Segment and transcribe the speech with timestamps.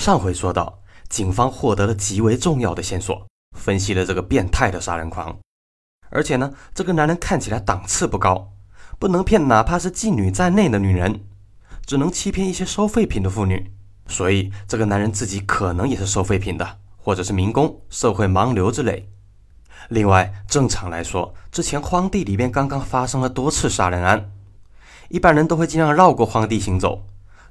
[0.00, 0.80] 上回说到，
[1.10, 5.38] 警方获得了极为重要的线索，分析了这个变态的杀人狂。
[6.08, 8.50] 而且呢，这个男人看起来档次不高，
[8.98, 11.26] 不能骗哪怕是妓女在内的女人，
[11.84, 13.74] 只能欺骗一些收废品的妇女。
[14.06, 19.06] 所以，这个男人自己可能也是收废品的，或者是民工、社会盲流之类。
[19.90, 24.32] 另外，正常来说，之前荒地里边刚刚发生了多次杀人案，
[25.10, 27.04] 一般人都会尽量绕过荒地行走。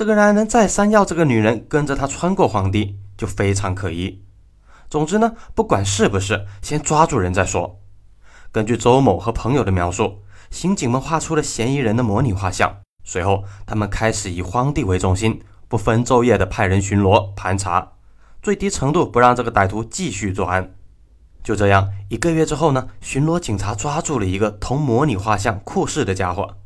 [0.00, 4.24] 这个男人再三要这个女人跟着他穿过荒地，就非常可疑。
[4.88, 7.82] 总之呢，不管是不是，先抓住人再说。
[8.50, 12.78] 根据周某和朋友的描述，刑警们画出了嫌疑人的模拟画像。
[13.04, 17.92] 随后，他们开始以荒地为中心，不分昼夜的派人巡逻盘查，
[18.40, 20.76] 最低程度不让这个歹徒继续作案。
[21.44, 26.56] 就这样，一个月之后呢，巡逻警察抓住了一个同模拟画像酷似的家伙。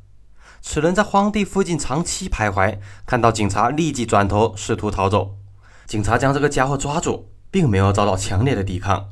[0.67, 5.37] 此人在荒地附近长期徘徊，看到警察立即转头试图逃走。
[5.85, 9.11] 警察将这个家伙抓住，并没有遭到强烈的抵抗。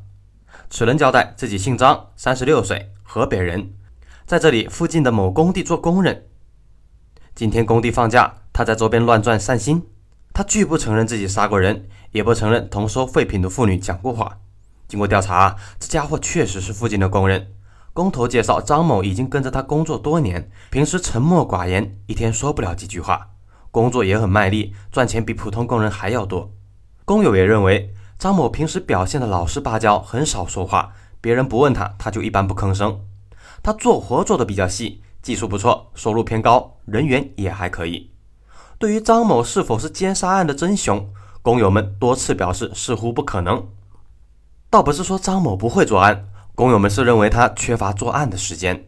[0.71, 3.75] 此人交代自己姓张，三十六岁，河北人，
[4.25, 6.27] 在这里附近的某工地做工人。
[7.35, 9.87] 今天工地放假，他在周边乱转散心。
[10.33, 14.39] 他拒不承认自己杀过人，也不承认同收废品的妇女讲过话。
[14.89, 17.53] 经过调查，这家伙确实是附近的工人。
[17.95, 23.29] 工头介绍，张某已经跟着他工作多年，平时沉默寡言，一天说不了几句话，
[23.71, 26.51] 工作也很卖力，赚钱比普通工人还要多。
[27.05, 33.01] 工友也认为，张某平时表现的老实巴交，很少说话，别人不问他，他就一般不吭声。
[33.63, 38.11] 他做活做的比较细，技术不错，收入偏高，人缘也还可以。
[38.79, 41.11] 对于张某是否是奸杀案的真凶，
[41.43, 43.69] 工友们多次表示似乎不可能。
[44.71, 46.29] 倒不是说张某不会作案。
[46.63, 48.87] 工友们是认为他缺乏作案的时间。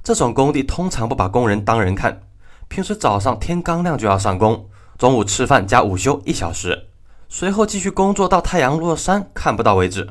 [0.00, 2.20] 这种工地通常不把工人当人看，
[2.68, 6.86] 平时早上天刚亮就要上工，中午吃饭加午休一小时，
[7.28, 10.08] 随后继续工作到太阳落山看不到为止。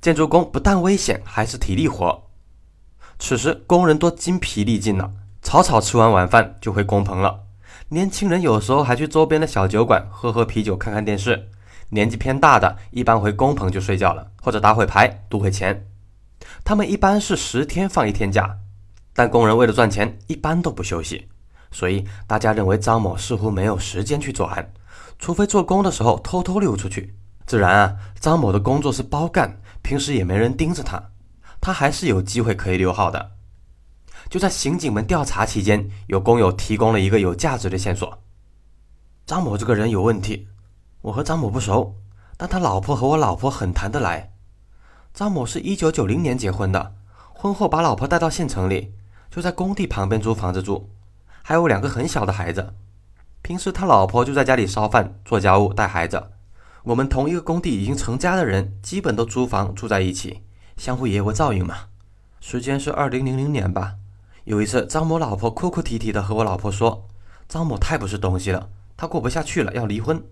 [0.00, 2.24] 建筑工不但危险，还是体力活。
[3.20, 7.42] 此时工人都精疲力尽了，草草吃完晚饭就回工棚了。
[7.90, 11.50] 年轻人有时候还去周边的小酒馆喝喝啤酒、看看电视。
[11.90, 15.86] 年纪偏大的，一般回工棚就睡觉了，或者打会牌、赌会钱。
[16.64, 18.58] 他们一般是十天放一天假，
[19.12, 21.28] 但工人为了赚钱，一般都不休息，
[21.70, 24.72] 所以大家认为张某似乎没有时间去作案，
[25.18, 27.16] 除非做工的时候偷偷溜出去。
[27.44, 31.10] 自然啊，张某的工作是包干，平时也没人盯着他，
[31.60, 33.32] 他还是有机会可以溜号的。
[34.30, 38.22] 就在刑警们调查期间，有工友提供了一个有价值的线索：
[39.26, 40.48] 张某这个人有问题。
[41.02, 41.96] 我和张某不熟，
[42.36, 44.31] 但他老婆和我老婆很谈得来。
[45.14, 46.94] 张某是一九九零年结婚的，
[47.34, 48.94] 婚后把老婆带到县城里，
[49.30, 50.88] 就在工地旁边租房子住，
[51.42, 52.72] 还有两个很小的孩子。
[53.42, 56.30] 平时他老婆就在家里烧饭、做家务、带孩子。
[56.84, 60.40] 我们同一个工地已经成家的人，基本都租房住在一起，
[60.78, 61.76] 相互也有个照应嘛。
[62.40, 63.96] 时间是二零零零年吧。
[64.44, 67.06] 有一次，张某老婆哭哭啼啼的和我老婆说
[67.46, 70.24] ：“张某太不是东西了，他过不下去了，要离婚。”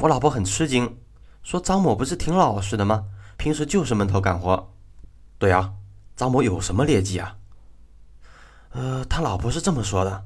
[0.00, 0.98] 我老婆很吃惊，
[1.42, 3.06] 说：“张某不是挺老实的吗？”
[3.44, 4.72] 平时就是闷头干活。
[5.36, 5.74] 对啊，
[6.16, 7.36] 张某有什么劣迹啊？
[8.70, 10.24] 呃，他老婆是这么说的：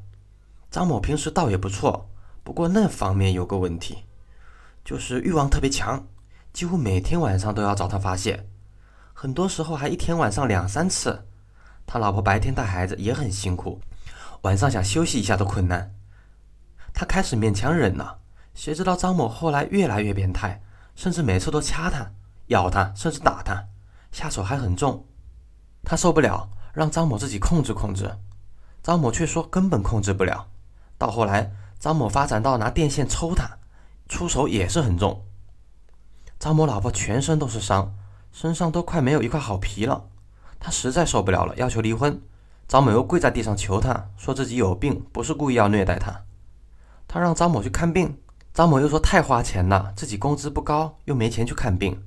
[0.70, 2.08] 张某平时倒也不错，
[2.44, 4.04] 不过那方面有个问题，
[4.84, 6.06] 就是欲望特别强，
[6.52, 8.46] 几乎每天晚上都要找他发泄，
[9.12, 11.26] 很多时候还一天晚上两三次。
[11.88, 13.80] 他老婆白天带孩子也很辛苦，
[14.42, 15.92] 晚上想休息一下都困难。
[16.94, 18.20] 他开始勉强忍了，
[18.54, 20.62] 谁知道张某后来越来越变态，
[20.94, 22.12] 甚至每次都掐他。
[22.48, 23.68] 咬他，甚至打他，
[24.12, 25.06] 下手还很重。
[25.84, 28.18] 他受不了，让张某自己控制控制。
[28.82, 30.48] 张某却说根本控制不了。
[30.96, 33.58] 到后来，张某发展到拿电线抽他，
[34.08, 35.24] 出手也是很重。
[36.38, 37.94] 张某老婆全身都是伤，
[38.32, 40.08] 身上都快没有一块好皮了。
[40.60, 42.20] 他实在受不了了，要求离婚。
[42.66, 46.24] 张某又跪在地上求他，说自己有病，不是故意要虐待他。
[47.06, 48.18] 他让张某去看病，
[48.52, 52.02] 张某又说太花钱了，自己工资不高，又没钱去看病。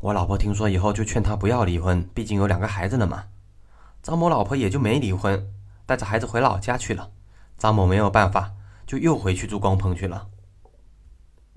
[0.00, 3.24] 我老婆听说以后就劝他不要离婚，毕竟有两个孩子了嘛。
[4.02, 5.52] 张某老婆也就没离婚，
[5.84, 7.10] 带着孩子回老家去了。
[7.58, 8.52] 张某没有办法，
[8.86, 10.28] 就又回去住工棚去了。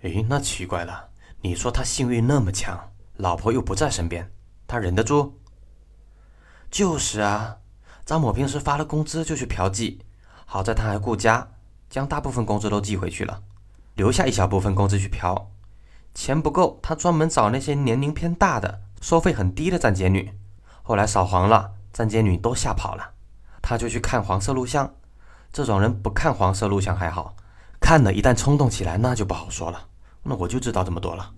[0.01, 4.29] 诶，那奇怪了，你说他性欲那么强，老婆又不在身边，
[4.67, 5.35] 他忍得住？
[6.69, 7.59] 就是啊，
[8.03, 9.99] 张某平时发了工资就去嫖妓，
[10.45, 11.47] 好在他还顾家，
[11.89, 13.41] 将大部分工资都寄回去了，
[13.95, 15.52] 留下一小部分工资去嫖。
[16.13, 20.31] 钱不够，他专门找那些年龄偏大的、收费很低的站街女。
[20.81, 23.11] 后来扫黄了，站街女都吓跑了，
[23.61, 24.93] 他就去看黄色录像。
[25.51, 27.35] 这种人不看黄色录像还好，
[27.79, 29.87] 看了一旦冲动起来，那就不好说了。
[30.23, 31.31] 那我就知道这么多了。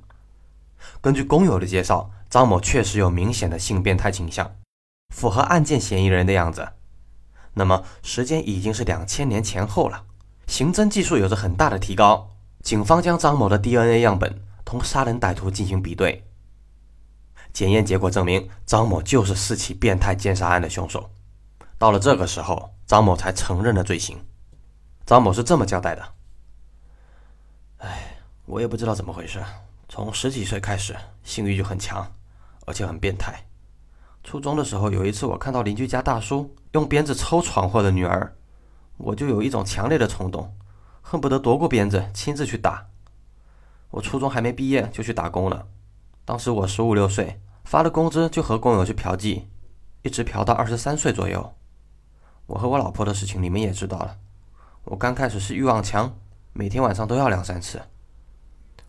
[1.01, 4.55] 根据工友的介绍，张某确实有明显的性变态倾向，
[5.13, 6.69] 符合案件嫌疑人的样子。
[7.53, 10.03] 那么时间已经是两千年前后了，
[10.47, 12.31] 刑侦技术有着很大的提高。
[12.61, 16.25] 警方将张某的 DNA 样本同杀人歹徒进行比对，
[17.53, 21.11] 检验结果证明张某就是四起变态奸杀案的凶手。
[21.77, 24.17] 到了这个时候，张某才承认了罪行。
[25.05, 26.03] 张某是这么交代的
[27.77, 29.41] ：“哎，我也不知道怎么回事。”
[29.87, 32.11] 从十几岁开始，性欲就很强，
[32.65, 33.45] 而且很变态。
[34.23, 38.35] 初中的时候，有一次我看到邻居家大叔用鞭子抽闯祸的女儿，
[38.97, 40.51] 我就有一种强烈的冲动，
[41.01, 42.87] 恨不得夺过鞭子亲自去打。
[43.91, 45.67] 我初中还没毕业就去打工了，
[46.25, 49.43] 当时我十五六岁，发了工资就和工友去嫖妓，
[50.01, 51.53] 一直嫖到二十三岁左右。
[52.47, 54.17] 我和我老婆的事情你们也知道了，
[54.83, 56.17] 我刚开始是欲望强，
[56.53, 57.81] 每天晚上都要两三次。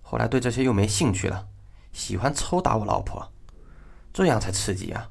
[0.03, 1.47] 后来对这些又没兴趣了，
[1.93, 3.33] 喜欢抽打我老婆，
[4.13, 5.09] 这样才刺激啊！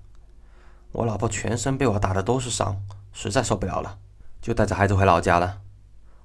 [0.91, 3.97] 我老婆全身被我打的都是伤，实在受不了了，
[4.41, 5.61] 就带着孩子回老家了。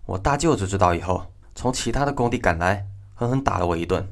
[0.07, 2.87] 我大舅子知道以后，从其他的工地赶来，
[3.21, 4.11] 狠狠打了我一顿。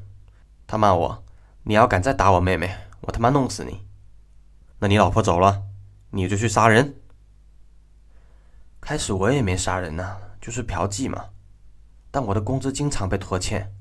[0.66, 1.24] 他骂我
[1.64, 3.86] ：“你要敢再打我妹妹，我他妈弄死你！”
[4.80, 5.62] 那你老婆走了，
[6.10, 6.94] 你就去杀人？
[8.82, 11.30] 开始我也没杀人呐，就是嫖妓嘛。
[12.10, 13.72] 但我的工资经常被拖欠。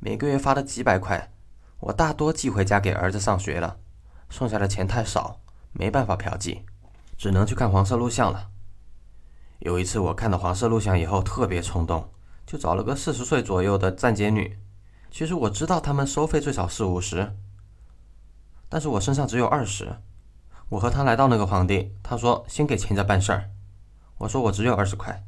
[0.00, 1.30] 每个月发的几百块，
[1.78, 3.76] 我大多寄回家给儿子上学了，
[4.28, 5.38] 剩下的钱太少，
[5.70, 6.62] 没办法嫖妓，
[7.16, 8.50] 只能去看黄色录像了。
[9.60, 12.10] 有一次我看到黄色录像以后特别冲动，
[12.44, 14.58] 就找了个四十岁左右的站街女。
[15.12, 17.36] 其实我知道他们收费最少是五十，
[18.70, 19.96] 但是我身上只有二十。
[20.70, 23.50] 我和他来到那个皇帝，他说先给钱再办事儿。
[24.16, 25.22] 我说我只有二十块，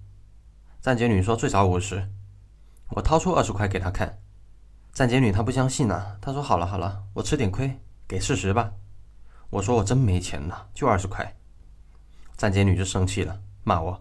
[0.81, 2.09] 站街女说最少五十，
[2.93, 4.19] 我掏出二十块给他看。
[4.95, 7.79] 站街女她不相信呐，她说：“好了好了，我吃点亏，
[8.09, 8.73] 给四十吧。”
[9.51, 11.37] 我说：“我真没钱呐，就二十块。”
[12.39, 14.01] 站街女就生气了，骂我：“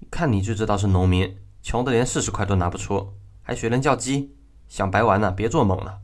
[0.00, 3.12] 一看你就知道是农民，穷的连四十块都拿不出，
[3.42, 4.34] 还学人叫鸡，
[4.72, 5.30] 想白玩呢？
[5.30, 6.00] 别做梦了。”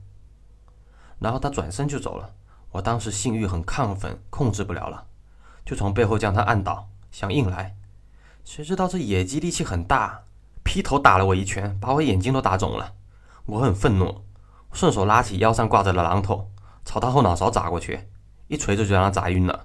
[1.20, 2.35] 然后他转身就走了。
[2.73, 5.06] 我当时性欲很亢奋，控制不了了，
[5.65, 7.75] 就从背后将他按倒，想硬来。
[8.44, 10.25] 谁知道这野鸡力气很大，
[10.62, 12.93] 劈头打了我一拳，把我眼睛都打肿了。
[13.47, 14.23] 我很愤怒，
[14.70, 16.50] 顺手拉起腰上挂着的榔头，
[16.85, 18.11] 朝他后脑勺砸过去，
[18.49, 19.65] 一锤子就让他砸晕了，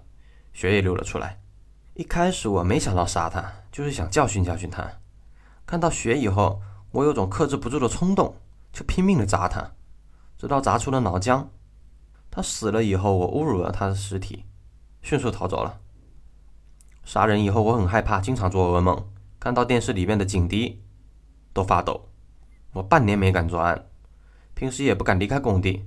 [0.54, 1.42] 血也流了出来。
[1.96, 4.90] 一开始我没想到杀他，就是想教训教训他。
[5.66, 6.62] 看到血以后，
[6.92, 8.38] 我有种克制不住的冲动，
[8.74, 9.72] 就拼命的砸他，
[10.38, 11.46] 直到砸出了脑浆。
[12.30, 14.44] 他死了以后，我侮辱了他的尸体，
[15.02, 15.80] 迅速逃走了。
[17.06, 19.08] 杀人以后，我很害怕，经常做噩梦，
[19.40, 20.82] 看到电视里面的警笛
[21.54, 22.10] 都发抖。
[22.72, 23.86] 我半年没敢作案，
[24.56, 25.86] 平时也不敢离开工地，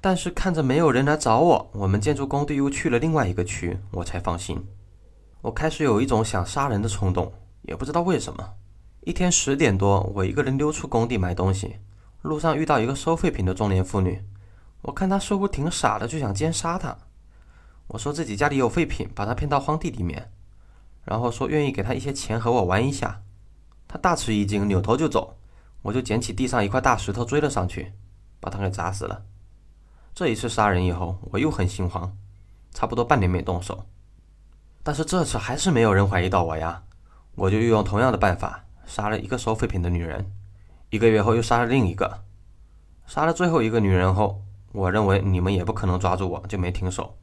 [0.00, 4.66] 但是看着没有人来找我，我们建筑工地又去了另外一个区，我才放心。
[5.42, 7.32] 我开始有一种想杀人的冲动，
[7.62, 8.54] 也不知道为什么。
[9.02, 11.76] 一天十点多，我一个人溜出工地买东西，
[12.22, 14.24] 路上遇到一个收废品的中年妇女，
[14.82, 16.96] 我看她似乎挺傻的，就想奸杀她。
[17.88, 20.30] 我说自己家里有废品，把她骗到荒地里面，
[21.04, 23.22] 然后说愿意给她一些钱和我玩一下。
[23.86, 25.38] 她大吃一惊，扭头就走。
[25.82, 27.92] 我就捡起地上一块大石头追了上去，
[28.40, 29.22] 把她给砸死了。
[30.12, 32.16] 这一次杀人以后，我又很心慌，
[32.74, 33.86] 差不多半年没动手。
[34.82, 36.82] 但是这次还是没有人怀疑到我呀，
[37.36, 40.30] 我就又用同样的办法杀了一个收废品的女人。
[40.90, 42.20] 一个月后又杀了另一个，
[43.06, 44.42] 杀了最后一个女人后，
[44.72, 47.18] 我认为你们也不可能抓住我，就没停手。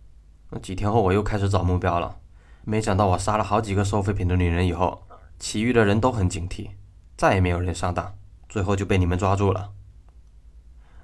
[0.51, 2.17] 那几天后我又开始找目标了，
[2.63, 5.07] 没想到我杀了好几个收废品的女人以后，
[5.39, 6.69] 其余的人都很警惕，
[7.17, 8.13] 再也没有人上当。
[8.48, 9.72] 最后就被你们抓住了。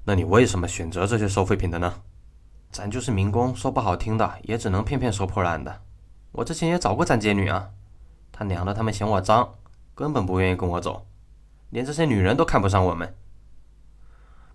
[0.05, 1.95] 那你为什么选择这些收废品的呢？
[2.71, 5.81] 咱就是民工，说不好听的，也只能骗骗收破烂的。
[6.31, 7.71] 我之前也找过站街女啊，
[8.31, 9.55] 他娘的，他们嫌我脏，
[9.93, 11.05] 根本不愿意跟我走，
[11.71, 13.17] 连这些女人都看不上我们。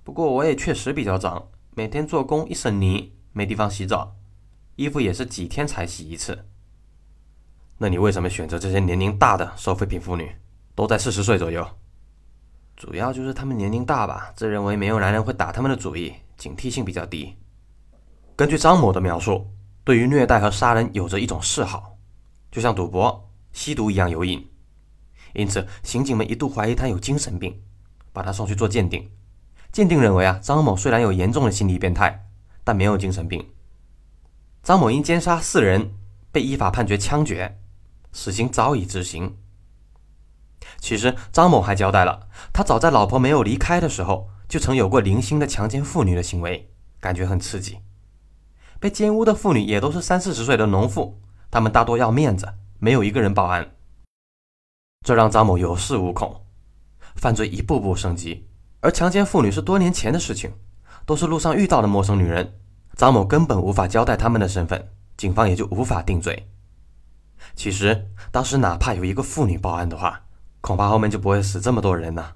[0.05, 4.15] 不过我也确实比较脏，每天做工一身泥，没地方洗澡，
[4.77, 6.47] 衣服也是几天才洗一次。
[7.79, 10.31] 那你为什么选择这些年龄大的收废品妇女，
[10.75, 11.67] 都在四十岁左右？
[12.77, 17.35] 主要就是他们年龄大吧，自认为没有男人会打他们的主意，警惕性比较低。
[18.37, 19.51] 根据张某的描述，
[19.83, 21.97] 对于虐待和杀人有着一种嗜好，
[22.51, 24.47] 就像赌博、吸毒一样有瘾。
[25.35, 27.61] 因此，刑警们一度怀疑他有精神病，
[28.13, 29.11] 把他送去做鉴定。
[29.73, 32.27] 鉴定认为啊，张某虽然有严重的心理变态，
[32.65, 33.47] 但没有精神病。
[34.63, 35.93] 张某因奸杀四人，
[36.33, 37.59] 被依法判决枪决，
[38.13, 39.37] 死刑早已执行。
[40.79, 47.79] 其实张某还交代了，他早在老婆没有离开的时候，就曾有过零星的强奸妇女的行为，感觉很刺激。
[48.81, 53.76] 被奸污的妇女也都是三四十岁的农妇，她们大多要面子，没有一个人报案。
[55.07, 56.43] 这让张某有恃无恐，
[57.15, 58.49] 犯罪一步步升级。
[58.81, 60.51] 而强奸妇女是多年前的事情，
[61.07, 62.55] 都是路上遇到的陌生女人，
[62.97, 66.49] 张某根本无法交代他们的身份，警方也就无法定罪。
[67.55, 70.23] 其实当时哪怕有一个妇女报案的话，
[70.61, 72.33] 恐怕后面就不会死这么多人呢。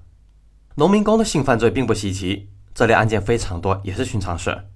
[0.75, 4.69] 农民工的性犯罪并不稀奇，这类案件非常多，也是寻常事。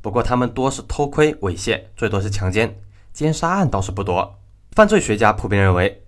[0.00, 2.80] 不过他们多是偷窥、猥亵，最多是强奸，
[3.12, 4.38] 奸杀案倒是不多。
[4.72, 6.03] 犯罪学家普遍认为，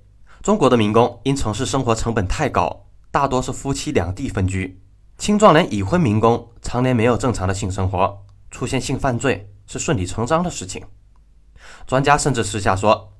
[0.46, 4.80] 中国的民工因城市生活成本太高，大多是夫妻两地分居。
[5.18, 10.84] 青壮年已婚民工常年没有正常的性生活，出现性犯罪是顺理成章的事情。
[11.84, 13.12] 专家甚至私下说，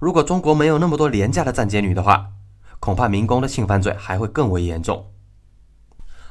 [0.00, 2.30] 如果中国没有那么多廉价的站街女的话，
[2.80, 5.12] 恐怕民工的性犯罪还会更为严重。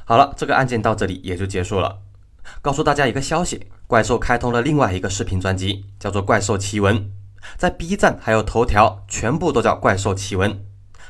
[0.04, 2.00] 好了，这个案件到这里也就结束了。
[2.60, 6.98] 告诉大家一个消息，怪兽开通了另外一个视频专辑，叫做《怪兽奇闻》，
[7.56, 10.50] 在 B 站还有头条全部都叫《怪兽奇闻》，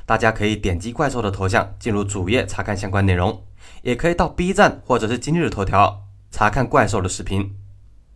[0.07, 3.45] 大家可以点击怪兽的头像进入主页查看相关内容。
[3.83, 7.55] 也可以到 B 站或者是今日头条查看怪兽的视频，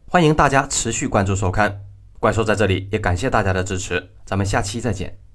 [0.07, 1.81] 欢迎大家持续关注收看。
[2.19, 5.28] 怪兽在这里也感谢大家的支持，咱们下期再见。